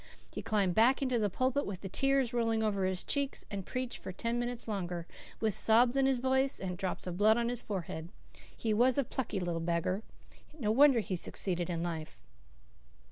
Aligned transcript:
He 0.33 0.41
climbed 0.41 0.73
back 0.73 1.03
into 1.03 1.19
the 1.19 1.29
pulpit, 1.29 1.63
with 1.63 1.81
the 1.81 1.87
tears 1.87 2.33
rolling 2.33 2.63
over 2.63 2.85
his 2.85 3.03
cheeks, 3.03 3.45
and 3.51 3.67
preached 3.67 3.99
for 3.99 4.11
ten 4.11 4.39
minutes 4.39 4.67
longer, 4.67 5.05
with 5.39 5.53
sobs 5.53 5.95
in 5.95 6.07
his 6.07 6.17
voice 6.17 6.59
and 6.59 6.75
drops 6.75 7.05
of 7.05 7.17
blood 7.17 7.37
on 7.37 7.49
his 7.49 7.61
forehead. 7.61 8.09
He 8.57 8.73
was 8.73 8.97
a 8.97 9.03
plucky 9.03 9.39
little 9.39 9.61
beggar. 9.61 10.01
No 10.57 10.71
wonder 10.71 11.01
he 11.01 11.15
succeeded 11.15 11.69
in 11.69 11.83
life." 11.83 12.19